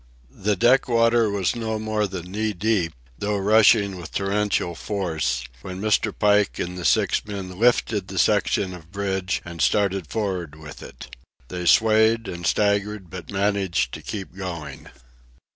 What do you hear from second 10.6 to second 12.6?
it. They swayed and